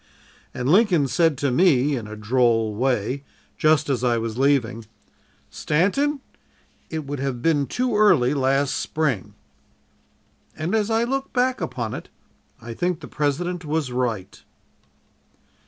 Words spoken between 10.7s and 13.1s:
as I look back upon it, I think the